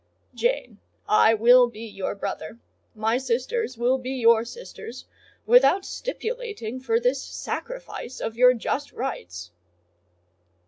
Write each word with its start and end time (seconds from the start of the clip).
"Jane, 0.33 0.79
I 1.07 1.35
will 1.35 1.69
be 1.69 1.85
your 1.85 2.15
brother—my 2.15 3.19
sisters 3.19 3.77
will 3.77 3.99
be 3.99 4.13
your 4.13 4.43
sisters—without 4.45 5.85
stipulating 5.85 6.79
for 6.79 6.99
this 6.99 7.21
sacrifice 7.21 8.19
of 8.19 8.35
your 8.35 8.55
just 8.55 8.91
rights." 8.93 9.51